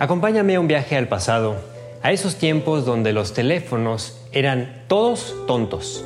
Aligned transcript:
Acompáñame 0.00 0.54
a 0.54 0.60
un 0.60 0.66
viaje 0.66 0.96
al 0.96 1.08
pasado, 1.08 1.56
a 2.02 2.10
esos 2.10 2.36
tiempos 2.36 2.86
donde 2.86 3.12
los 3.12 3.34
teléfonos 3.34 4.18
eran 4.32 4.84
todos 4.88 5.36
tontos. 5.46 6.02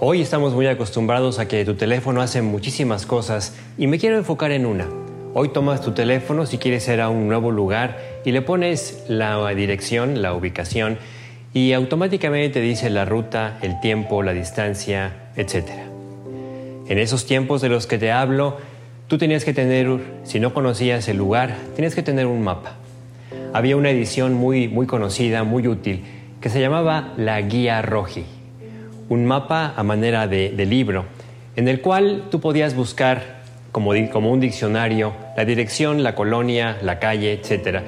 Hoy 0.00 0.20
estamos 0.20 0.52
muy 0.52 0.66
acostumbrados 0.66 1.38
a 1.38 1.46
que 1.46 1.64
tu 1.64 1.76
teléfono 1.76 2.20
hace 2.20 2.42
muchísimas 2.42 3.06
cosas 3.06 3.54
y 3.78 3.86
me 3.86 4.00
quiero 4.00 4.16
enfocar 4.16 4.50
en 4.50 4.66
una. 4.66 4.88
Hoy 5.32 5.50
tomas 5.50 5.80
tu 5.80 5.92
teléfono 5.92 6.44
si 6.44 6.58
quieres 6.58 6.88
ir 6.88 7.00
a 7.00 7.08
un 7.08 7.28
nuevo 7.28 7.52
lugar 7.52 8.00
y 8.24 8.32
le 8.32 8.42
pones 8.42 9.04
la 9.06 9.48
dirección, 9.50 10.20
la 10.20 10.34
ubicación 10.34 10.98
y 11.54 11.72
automáticamente 11.72 12.54
te 12.54 12.60
dice 12.62 12.90
la 12.90 13.04
ruta, 13.04 13.58
el 13.62 13.78
tiempo, 13.78 14.24
la 14.24 14.32
distancia, 14.32 15.30
etc. 15.36 15.68
En 16.88 16.98
esos 16.98 17.26
tiempos 17.26 17.60
de 17.60 17.68
los 17.68 17.86
que 17.86 17.98
te 17.98 18.10
hablo, 18.10 18.56
tú 19.08 19.18
tenías 19.18 19.44
que 19.44 19.52
tener, 19.52 19.98
si 20.24 20.40
no 20.40 20.54
conocías 20.54 21.08
el 21.08 21.16
lugar, 21.16 21.56
tenías 21.74 21.94
que 21.94 22.02
tener 22.02 22.26
un 22.26 22.42
mapa. 22.42 22.76
Había 23.52 23.76
una 23.76 23.90
edición 23.90 24.34
muy, 24.34 24.68
muy 24.68 24.86
conocida, 24.86 25.44
muy 25.44 25.66
útil, 25.66 26.04
que 26.40 26.48
se 26.48 26.60
llamaba 26.60 27.14
la 27.16 27.40
Guía 27.40 27.82
Roji 27.82 28.24
un 29.08 29.24
mapa 29.24 29.72
a 29.76 29.82
manera 29.82 30.26
de, 30.26 30.50
libro, 30.66 31.04
en 31.54 31.68
el 31.68 31.80
cual 31.80 32.24
tú 32.30 32.40
podías 32.40 32.74
buscar 32.74 33.36
como, 33.72 33.92
como 34.10 34.32
un 34.32 34.40
diccionario 34.40 35.12
la 35.36 35.44
dirección, 35.44 36.02
la 36.02 36.14
colonia, 36.14 36.78
la 36.82 36.98
calle, 36.98 37.32
etc. 37.32 37.80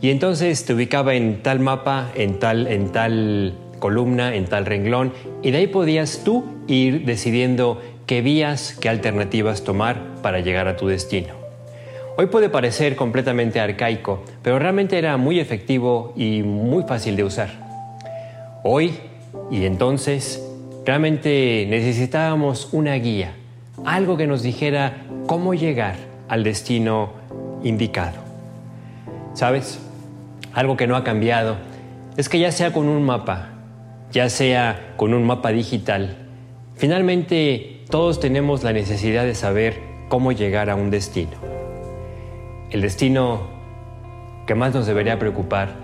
Y 0.00 0.10
entonces 0.10 0.64
te 0.64 0.74
ubicaba 0.74 1.14
en 1.14 1.42
tal 1.42 1.60
mapa, 1.60 2.10
en 2.14 2.38
tal, 2.38 2.66
en 2.66 2.92
tal 2.92 3.54
columna, 3.78 4.34
en 4.34 4.44
tal 4.44 4.66
renglón, 4.66 5.12
y 5.42 5.50
de 5.50 5.58
ahí 5.58 5.66
podías 5.66 6.22
tú 6.24 6.44
ir 6.66 7.04
decidiendo 7.04 7.80
qué 8.10 8.20
vías, 8.20 8.76
qué 8.78 8.90
alternativas 8.90 9.64
tomar 9.64 9.96
para 10.20 10.40
llegar 10.40 10.68
a 10.68 10.76
tu 10.76 10.88
destino. 10.88 11.32
Hoy 12.18 12.26
puede 12.26 12.50
parecer 12.50 12.94
completamente 12.94 13.58
arcaico, 13.58 14.22
pero 14.42 14.58
realmente 14.58 14.98
era 14.98 15.16
muy 15.16 15.40
efectivo 15.40 16.12
y 16.14 16.42
muy 16.42 16.82
fácil 16.82 17.16
de 17.16 17.24
usar. 17.24 17.48
Hoy 18.62 18.98
y 19.50 19.64
entonces 19.64 20.44
Realmente 20.84 21.66
necesitábamos 21.68 22.70
una 22.72 22.94
guía, 22.94 23.34
algo 23.84 24.16
que 24.16 24.26
nos 24.26 24.42
dijera 24.42 25.04
cómo 25.26 25.52
llegar 25.52 25.96
al 26.26 26.42
destino 26.42 27.10
indicado. 27.62 28.16
¿Sabes? 29.34 29.78
Algo 30.54 30.76
que 30.76 30.86
no 30.86 30.96
ha 30.96 31.04
cambiado 31.04 31.58
es 32.16 32.28
que 32.30 32.38
ya 32.38 32.50
sea 32.50 32.72
con 32.72 32.88
un 32.88 33.04
mapa, 33.04 33.50
ya 34.10 34.30
sea 34.30 34.94
con 34.96 35.12
un 35.12 35.24
mapa 35.24 35.50
digital, 35.50 36.16
finalmente 36.76 37.79
todos 37.90 38.20
tenemos 38.20 38.62
la 38.62 38.72
necesidad 38.72 39.24
de 39.24 39.34
saber 39.34 39.80
cómo 40.08 40.30
llegar 40.30 40.70
a 40.70 40.76
un 40.76 40.90
destino. 40.90 41.32
El 42.70 42.82
destino 42.82 43.48
que 44.46 44.54
más 44.54 44.72
nos 44.72 44.86
debería 44.86 45.18
preocupar 45.18 45.74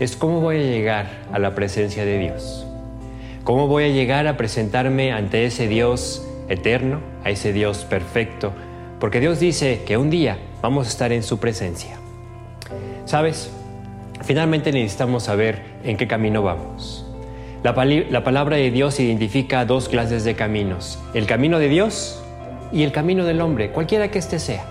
es 0.00 0.16
cómo 0.16 0.40
voy 0.40 0.56
a 0.56 0.62
llegar 0.62 1.06
a 1.32 1.38
la 1.38 1.54
presencia 1.54 2.04
de 2.04 2.18
Dios. 2.18 2.66
¿Cómo 3.44 3.68
voy 3.68 3.84
a 3.84 3.88
llegar 3.88 4.26
a 4.26 4.36
presentarme 4.36 5.12
ante 5.12 5.44
ese 5.44 5.68
Dios 5.68 6.26
eterno, 6.48 7.00
a 7.22 7.30
ese 7.30 7.52
Dios 7.52 7.84
perfecto? 7.84 8.52
Porque 8.98 9.20
Dios 9.20 9.38
dice 9.38 9.82
que 9.86 9.96
un 9.96 10.10
día 10.10 10.38
vamos 10.60 10.86
a 10.86 10.90
estar 10.90 11.12
en 11.12 11.22
su 11.22 11.38
presencia. 11.38 11.96
¿Sabes? 13.04 13.52
Finalmente 14.22 14.72
necesitamos 14.72 15.24
saber 15.24 15.62
en 15.84 15.96
qué 15.96 16.08
camino 16.08 16.42
vamos. 16.42 17.03
La, 17.64 17.72
palabra 17.72 18.56
de 18.58 18.70
Dios 18.70 19.00
identifica 19.00 19.64
dos 19.64 19.88
clases 19.88 20.22
de 20.22 20.34
caminos, 20.34 20.98
el 21.14 21.24
camino 21.24 21.58
de 21.58 21.70
Dios 21.70 22.22
y 22.72 22.82
el 22.82 22.92
camino 22.92 23.24
del 23.24 23.40
hombre, 23.40 23.70
cualquiera 23.70 24.10
que 24.10 24.18
éste 24.18 24.38
sea. 24.38 24.66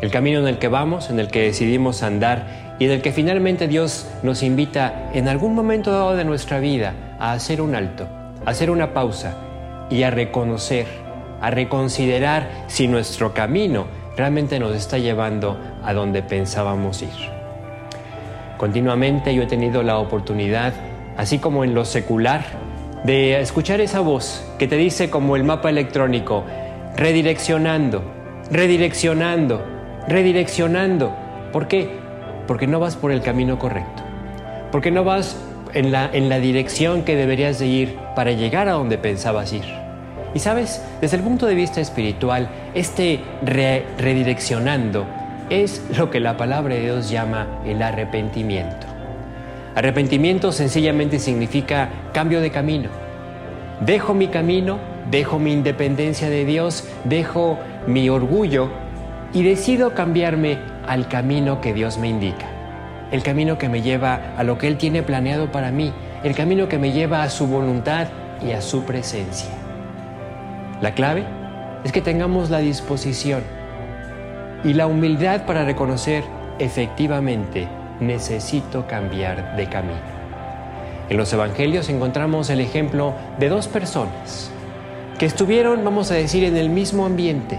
El 0.00 0.10
camino 0.10 0.38
en 0.38 0.48
el 0.48 0.58
que 0.58 0.68
vamos, 0.68 1.10
en 1.10 1.20
el 1.20 1.28
que 1.28 1.42
decidimos 1.42 2.02
andar 2.02 2.76
y 2.78 2.86
en 2.86 2.92
el 2.92 3.02
que 3.02 3.12
finalmente 3.12 3.68
Dios 3.68 4.08
nos 4.22 4.42
invita 4.42 5.10
en 5.12 5.28
algún 5.28 5.54
momento 5.54 5.92
dado 5.92 6.16
de 6.16 6.24
nuestra 6.24 6.58
vida 6.58 6.94
a 7.18 7.32
hacer 7.32 7.60
un 7.60 7.74
alto, 7.74 8.08
a 8.46 8.50
hacer 8.50 8.70
una 8.70 8.94
pausa 8.94 9.36
y 9.90 10.02
a 10.02 10.10
reconocer, 10.10 10.86
a 11.42 11.50
reconsiderar 11.50 12.48
si 12.66 12.88
nuestro 12.88 13.34
camino 13.34 13.88
realmente 14.16 14.58
nos 14.58 14.74
está 14.74 14.96
llevando 14.96 15.58
a 15.84 15.92
donde 15.92 16.22
pensábamos 16.22 17.02
ir. 17.02 17.10
Continuamente 18.56 19.34
yo 19.34 19.42
he 19.42 19.46
tenido 19.46 19.82
la 19.82 19.98
oportunidad, 19.98 20.72
así 21.16 21.38
como 21.38 21.64
en 21.64 21.74
lo 21.74 21.84
secular, 21.84 22.44
de 23.04 23.40
escuchar 23.40 23.80
esa 23.80 24.00
voz 24.00 24.44
que 24.58 24.66
te 24.66 24.76
dice 24.76 25.10
como 25.10 25.36
el 25.36 25.44
mapa 25.44 25.70
electrónico, 25.70 26.44
redireccionando, 26.96 28.02
redireccionando, 28.50 29.64
redireccionando. 30.08 31.14
¿Por 31.52 31.68
qué? 31.68 31.90
Porque 32.46 32.66
no 32.66 32.80
vas 32.80 32.96
por 32.96 33.12
el 33.12 33.22
camino 33.22 33.58
correcto. 33.58 34.02
Porque 34.72 34.90
no 34.90 35.04
vas 35.04 35.36
en 35.74 35.92
la, 35.92 36.10
en 36.12 36.28
la 36.28 36.38
dirección 36.38 37.02
que 37.02 37.16
deberías 37.16 37.58
de 37.58 37.66
ir 37.66 37.98
para 38.14 38.32
llegar 38.32 38.68
a 38.68 38.72
donde 38.72 38.98
pensabas 38.98 39.52
ir. 39.52 39.64
Y 40.34 40.38
sabes, 40.38 40.82
desde 41.00 41.16
el 41.16 41.22
punto 41.22 41.46
de 41.46 41.54
vista 41.54 41.80
espiritual, 41.80 42.48
este 42.74 43.20
redireccionando 43.42 45.06
es 45.48 45.82
lo 45.96 46.10
que 46.10 46.20
la 46.20 46.36
palabra 46.36 46.74
de 46.74 46.82
Dios 46.82 47.08
llama 47.08 47.46
el 47.64 47.82
arrepentimiento. 47.82 48.95
Arrepentimiento 49.76 50.50
sencillamente 50.50 51.20
significa 51.20 51.88
cambio 52.12 52.40
de 52.40 52.50
camino. 52.50 52.88
Dejo 53.80 54.12
mi 54.12 54.26
camino, 54.26 54.78
dejo 55.08 55.38
mi 55.38 55.52
independencia 55.52 56.28
de 56.28 56.44
Dios, 56.44 56.88
dejo 57.04 57.60
mi 57.86 58.08
orgullo 58.08 58.70
y 59.32 59.44
decido 59.44 59.94
cambiarme 59.94 60.58
al 60.88 61.06
camino 61.06 61.60
que 61.60 61.72
Dios 61.72 61.98
me 61.98 62.08
indica 62.08 62.56
el 63.10 63.22
camino 63.22 63.58
que 63.58 63.68
me 63.68 63.82
lleva 63.82 64.34
a 64.36 64.42
lo 64.42 64.58
que 64.58 64.68
Él 64.68 64.78
tiene 64.78 65.02
planeado 65.02 65.52
para 65.52 65.70
mí, 65.70 65.92
el 66.24 66.34
camino 66.34 66.68
que 66.68 66.78
me 66.78 66.92
lleva 66.92 67.22
a 67.22 67.30
su 67.30 67.46
voluntad 67.46 68.08
y 68.44 68.52
a 68.52 68.60
su 68.60 68.84
presencia. 68.84 69.50
La 70.80 70.92
clave 70.92 71.24
es 71.84 71.92
que 71.92 72.02
tengamos 72.02 72.50
la 72.50 72.58
disposición 72.58 73.42
y 74.64 74.74
la 74.74 74.86
humildad 74.86 75.46
para 75.46 75.64
reconocer 75.64 76.24
efectivamente 76.58 77.68
necesito 78.00 78.86
cambiar 78.86 79.56
de 79.56 79.68
camino. 79.68 80.16
En 81.08 81.16
los 81.16 81.32
evangelios 81.32 81.88
encontramos 81.88 82.50
el 82.50 82.60
ejemplo 82.60 83.14
de 83.38 83.48
dos 83.48 83.68
personas 83.68 84.50
que 85.18 85.26
estuvieron, 85.26 85.84
vamos 85.84 86.10
a 86.10 86.14
decir, 86.14 86.44
en 86.44 86.56
el 86.56 86.68
mismo 86.68 87.06
ambiente, 87.06 87.58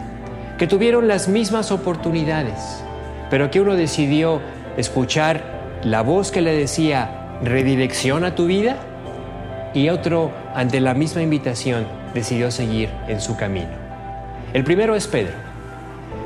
que 0.57 0.67
tuvieron 0.67 1.07
las 1.07 1.27
mismas 1.27 1.71
oportunidades, 1.71 2.83
pero 3.29 3.49
que 3.49 3.61
uno 3.61 3.75
decidió 3.75 4.41
escuchar 4.77 5.79
la 5.83 6.01
voz 6.01 6.31
que 6.31 6.41
le 6.41 6.53
decía, 6.53 7.39
redirecciona 7.43 8.35
tu 8.35 8.45
vida, 8.45 8.77
y 9.73 9.89
otro, 9.89 10.31
ante 10.53 10.79
la 10.79 10.93
misma 10.93 11.21
invitación, 11.21 11.87
decidió 12.13 12.51
seguir 12.51 12.89
en 13.07 13.21
su 13.21 13.37
camino. 13.37 13.69
El 14.53 14.63
primero 14.63 14.95
es 14.95 15.07
Pedro. 15.07 15.33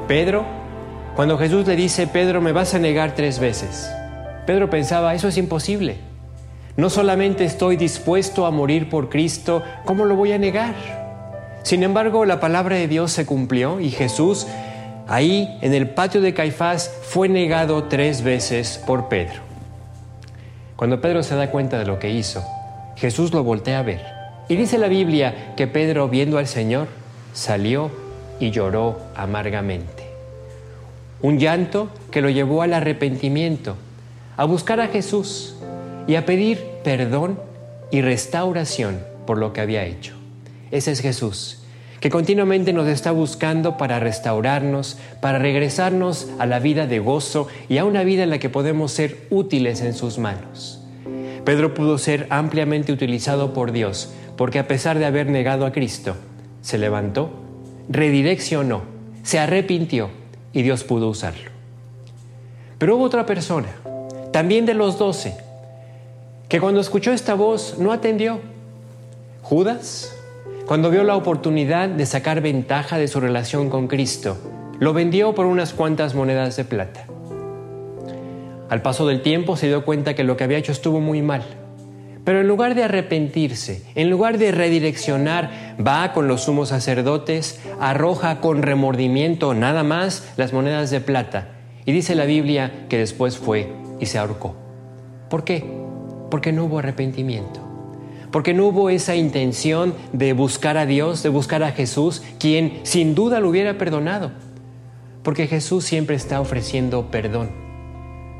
Pedro, 0.07 0.45
cuando 1.15 1.37
Jesús 1.37 1.67
le 1.67 1.75
dice, 1.75 2.07
Pedro, 2.07 2.41
me 2.41 2.51
vas 2.51 2.73
a 2.73 2.79
negar 2.79 3.13
tres 3.13 3.39
veces, 3.39 3.91
Pedro 4.45 4.69
pensaba, 4.69 5.13
eso 5.13 5.27
es 5.27 5.37
imposible. 5.37 5.97
No 6.77 6.89
solamente 6.89 7.45
estoy 7.45 7.77
dispuesto 7.77 8.45
a 8.45 8.51
morir 8.51 8.89
por 8.89 9.09
Cristo, 9.09 9.63
¿cómo 9.85 10.05
lo 10.05 10.15
voy 10.15 10.31
a 10.31 10.37
negar? 10.37 10.75
Sin 11.63 11.83
embargo, 11.83 12.25
la 12.25 12.39
palabra 12.39 12.75
de 12.75 12.87
Dios 12.87 13.11
se 13.11 13.25
cumplió 13.25 13.79
y 13.79 13.91
Jesús 13.91 14.47
Ahí, 15.11 15.57
en 15.59 15.73
el 15.73 15.89
patio 15.89 16.21
de 16.21 16.33
Caifás, 16.33 16.89
fue 17.03 17.27
negado 17.27 17.83
tres 17.83 18.23
veces 18.23 18.81
por 18.87 19.09
Pedro. 19.09 19.41
Cuando 20.77 21.01
Pedro 21.01 21.21
se 21.21 21.35
da 21.35 21.51
cuenta 21.51 21.77
de 21.77 21.85
lo 21.85 21.99
que 21.99 22.11
hizo, 22.11 22.41
Jesús 22.95 23.33
lo 23.33 23.43
voltea 23.43 23.79
a 23.79 23.83
ver. 23.83 24.01
Y 24.47 24.55
dice 24.55 24.77
la 24.77 24.87
Biblia 24.87 25.53
que 25.57 25.67
Pedro, 25.67 26.07
viendo 26.07 26.37
al 26.37 26.47
Señor, 26.47 26.87
salió 27.33 27.91
y 28.39 28.51
lloró 28.51 29.01
amargamente. 29.13 30.03
Un 31.21 31.39
llanto 31.39 31.89
que 32.09 32.21
lo 32.21 32.29
llevó 32.29 32.61
al 32.61 32.73
arrepentimiento, 32.73 33.75
a 34.41 34.45
buscar 34.45 34.79
a 34.79 34.87
Jesús 34.87 35.53
y 36.07 36.15
a 36.15 36.25
pedir 36.25 36.59
perdón 36.83 37.39
y 37.91 38.01
restauración 38.01 38.99
por 39.27 39.37
lo 39.37 39.53
que 39.53 39.61
había 39.61 39.85
hecho. 39.85 40.15
Ese 40.71 40.91
es 40.91 40.99
Jesús, 40.99 41.59
que 41.99 42.09
continuamente 42.09 42.73
nos 42.73 42.87
está 42.87 43.11
buscando 43.11 43.77
para 43.77 43.99
restaurarnos, 43.99 44.97
para 45.21 45.37
regresarnos 45.37 46.27
a 46.39 46.47
la 46.47 46.57
vida 46.57 46.87
de 46.87 46.97
gozo 46.97 47.49
y 47.69 47.77
a 47.77 47.85
una 47.85 48.03
vida 48.03 48.23
en 48.23 48.31
la 48.31 48.39
que 48.39 48.49
podemos 48.49 48.91
ser 48.91 49.27
útiles 49.29 49.81
en 49.81 49.93
sus 49.93 50.17
manos. 50.17 50.81
Pedro 51.45 51.75
pudo 51.75 51.99
ser 51.99 52.25
ampliamente 52.31 52.91
utilizado 52.91 53.53
por 53.53 53.71
Dios 53.71 54.11
porque 54.37 54.57
a 54.57 54.67
pesar 54.67 54.97
de 54.97 55.05
haber 55.05 55.27
negado 55.27 55.67
a 55.67 55.71
Cristo, 55.71 56.15
se 56.63 56.79
levantó, 56.79 57.29
redireccionó, 57.89 58.81
se 59.21 59.37
arrepintió 59.37 60.09
y 60.51 60.63
Dios 60.63 60.83
pudo 60.83 61.09
usarlo. 61.09 61.51
Pero 62.79 62.95
hubo 62.95 63.03
otra 63.03 63.27
persona, 63.27 63.67
también 64.31 64.65
de 64.65 64.73
los 64.73 64.97
doce, 64.97 65.35
que 66.47 66.59
cuando 66.61 66.79
escuchó 66.79 67.11
esta 67.11 67.33
voz 67.33 67.77
no 67.79 67.91
atendió. 67.91 68.39
Judas, 69.41 70.15
cuando 70.65 70.89
vio 70.89 71.03
la 71.03 71.15
oportunidad 71.15 71.89
de 71.89 72.05
sacar 72.05 72.41
ventaja 72.41 72.97
de 72.97 73.07
su 73.07 73.19
relación 73.19 73.69
con 73.69 73.87
Cristo, 73.87 74.37
lo 74.79 74.93
vendió 74.93 75.35
por 75.35 75.45
unas 75.45 75.73
cuantas 75.73 76.15
monedas 76.15 76.55
de 76.55 76.63
plata. 76.63 77.05
Al 78.69 78.81
paso 78.81 79.05
del 79.05 79.21
tiempo 79.21 79.57
se 79.57 79.67
dio 79.67 79.83
cuenta 79.83 80.13
que 80.13 80.23
lo 80.23 80.37
que 80.37 80.45
había 80.45 80.57
hecho 80.57 80.71
estuvo 80.71 81.01
muy 81.01 81.21
mal. 81.21 81.43
Pero 82.23 82.39
en 82.39 82.47
lugar 82.47 82.75
de 82.75 82.83
arrepentirse, 82.83 83.83
en 83.95 84.09
lugar 84.09 84.37
de 84.37 84.51
redireccionar, 84.51 85.75
va 85.85 86.13
con 86.13 86.27
los 86.27 86.43
sumos 86.43 86.69
sacerdotes, 86.69 87.59
arroja 87.79 88.39
con 88.39 88.61
remordimiento 88.61 89.53
nada 89.53 89.83
más 89.83 90.31
las 90.37 90.53
monedas 90.53 90.89
de 90.89 91.01
plata. 91.01 91.49
Y 91.85 91.91
dice 91.91 92.15
la 92.15 92.25
Biblia 92.25 92.85
que 92.89 92.99
después 92.99 93.37
fue 93.37 93.80
y 94.01 94.07
se 94.07 94.17
ahorcó. 94.17 94.55
¿Por 95.29 95.45
qué? 95.45 95.63
Porque 96.29 96.51
no 96.51 96.65
hubo 96.65 96.79
arrepentimiento. 96.79 97.61
Porque 98.31 98.53
no 98.53 98.65
hubo 98.65 98.89
esa 98.89 99.15
intención 99.15 99.93
de 100.11 100.33
buscar 100.33 100.77
a 100.77 100.85
Dios, 100.85 101.23
de 101.23 101.29
buscar 101.29 101.63
a 101.63 101.71
Jesús, 101.71 102.21
quien 102.39 102.81
sin 102.83 103.15
duda 103.15 103.39
lo 103.39 103.49
hubiera 103.49 103.77
perdonado. 103.77 104.31
Porque 105.23 105.47
Jesús 105.47 105.85
siempre 105.85 106.17
está 106.17 106.41
ofreciendo 106.41 107.11
perdón 107.11 107.61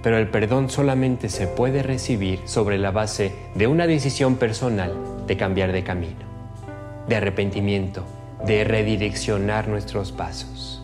pero 0.03 0.17
el 0.17 0.29
perdón 0.29 0.69
solamente 0.69 1.29
se 1.29 1.47
puede 1.47 1.83
recibir 1.83 2.39
sobre 2.45 2.77
la 2.77 2.91
base 2.91 3.31
de 3.55 3.67
una 3.67 3.87
decisión 3.87 4.35
personal 4.35 4.93
de 5.27 5.37
cambiar 5.37 5.71
de 5.71 5.83
camino, 5.83 6.25
de 7.07 7.15
arrepentimiento, 7.15 8.03
de 8.45 8.63
redireccionar 8.63 9.67
nuestros 9.67 10.11
pasos. 10.11 10.81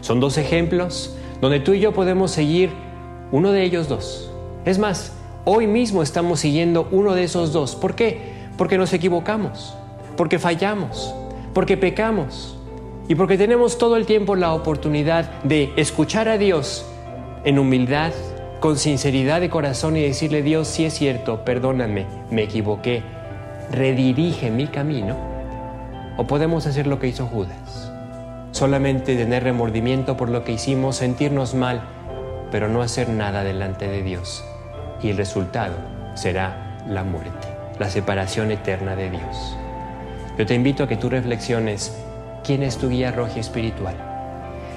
Son 0.00 0.20
dos 0.20 0.38
ejemplos 0.38 1.16
donde 1.40 1.60
tú 1.60 1.74
y 1.74 1.80
yo 1.80 1.92
podemos 1.92 2.30
seguir 2.30 2.70
uno 3.32 3.52
de 3.52 3.64
ellos 3.64 3.88
dos. 3.88 4.30
Es 4.64 4.78
más, 4.78 5.12
hoy 5.44 5.66
mismo 5.66 6.02
estamos 6.02 6.40
siguiendo 6.40 6.88
uno 6.90 7.14
de 7.14 7.24
esos 7.24 7.52
dos. 7.52 7.76
¿Por 7.76 7.94
qué? 7.94 8.20
Porque 8.56 8.78
nos 8.78 8.92
equivocamos, 8.92 9.74
porque 10.16 10.38
fallamos, 10.38 11.14
porque 11.54 11.76
pecamos 11.76 12.56
y 13.08 13.14
porque 13.14 13.38
tenemos 13.38 13.78
todo 13.78 13.96
el 13.96 14.06
tiempo 14.06 14.36
la 14.36 14.52
oportunidad 14.52 15.42
de 15.42 15.72
escuchar 15.76 16.28
a 16.28 16.38
Dios 16.38 16.84
en 17.44 17.58
humildad, 17.58 18.12
con 18.60 18.76
sinceridad 18.76 19.40
de 19.40 19.48
corazón 19.48 19.96
y 19.96 20.02
decirle, 20.02 20.42
Dios, 20.42 20.68
si 20.68 20.84
es 20.84 20.94
cierto, 20.94 21.44
perdóname, 21.44 22.06
me 22.30 22.42
equivoqué, 22.42 23.02
redirige 23.72 24.50
mi 24.50 24.66
camino. 24.66 25.16
O 26.18 26.26
podemos 26.26 26.66
hacer 26.66 26.86
lo 26.86 27.00
que 27.00 27.08
hizo 27.08 27.26
Judas, 27.26 27.90
solamente 28.50 29.16
tener 29.16 29.42
remordimiento 29.42 30.16
por 30.16 30.28
lo 30.28 30.44
que 30.44 30.52
hicimos, 30.52 30.96
sentirnos 30.96 31.54
mal, 31.54 31.82
pero 32.50 32.68
no 32.68 32.82
hacer 32.82 33.08
nada 33.08 33.44
delante 33.44 33.88
de 33.88 34.02
Dios. 34.02 34.44
Y 35.02 35.10
el 35.10 35.16
resultado 35.16 35.74
será 36.14 36.78
la 36.86 37.04
muerte, 37.04 37.48
la 37.78 37.88
separación 37.90 38.50
eterna 38.50 38.96
de 38.96 39.10
Dios. 39.10 39.56
Yo 40.38 40.46
te 40.46 40.54
invito 40.54 40.84
a 40.84 40.88
que 40.88 40.96
tú 40.96 41.08
reflexiones 41.08 41.96
quién 42.44 42.62
es 42.62 42.78
tu 42.78 42.88
guía 42.88 43.12
roja 43.12 43.40
espiritual, 43.40 43.94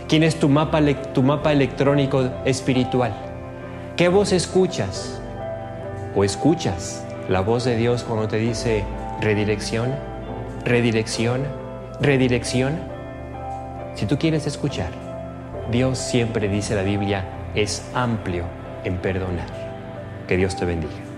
quién 0.08 0.24
es 0.24 0.40
tu 0.40 0.50
mapa, 0.50 0.81
tu 1.14 1.24
mapa 1.24 1.52
electrónico 1.52 2.30
espiritual 2.46 3.14
¿Qué 3.96 4.10
voz 4.10 4.31
escuchas? 4.31 5.22
¿O 6.16 6.24
escuchas 6.24 7.06
la 7.30 7.42
voz 7.42 7.64
de 7.64 7.78
Dios 7.78 8.02
cuando 8.02 8.28
te 8.28 8.38
dice 8.38 8.84
redirecciona, 9.22 10.00
redirecciona, 10.66 11.46
redirecciona? 12.02 12.80
Si 13.94 14.08
tú 14.08 14.18
quieres 14.18 14.48
escuchar, 14.48 14.90
Dios 15.72 16.00
siempre 16.00 16.50
dice 16.50 16.74
la 16.74 16.81
Biblia, 16.81 17.24
es 17.56 17.84
amplio 17.94 18.46
en 18.84 18.98
perdonar. 18.98 19.48
Que 20.28 20.38
Dios 20.38 20.56
te 20.56 20.66
bendiga. 20.66 21.12